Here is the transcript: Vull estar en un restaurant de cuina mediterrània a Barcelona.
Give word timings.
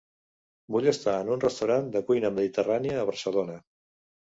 Vull 0.75 0.87
estar 0.91 1.13
en 1.25 1.29
un 1.35 1.43
restaurant 1.43 1.93
de 1.97 2.03
cuina 2.09 2.33
mediterrània 2.41 2.99
a 3.01 3.07
Barcelona. 3.13 3.63